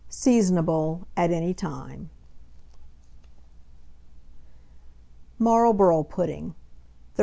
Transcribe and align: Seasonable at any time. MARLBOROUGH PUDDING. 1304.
Seasonable 0.09 1.05
at 1.15 1.29
any 1.29 1.53
time. 1.53 2.09
MARLBOROUGH 5.39 6.05
PUDDING. 6.09 6.43
1304. 6.53 6.59